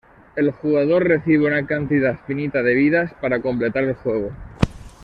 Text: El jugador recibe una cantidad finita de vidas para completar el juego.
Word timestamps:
El 0.35 0.49
jugador 0.49 1.03
recibe 1.07 1.45
una 1.45 1.67
cantidad 1.67 2.17
finita 2.25 2.63
de 2.63 2.73
vidas 2.73 3.13
para 3.21 3.39
completar 3.39 3.83
el 3.83 3.93
juego. 3.93 4.31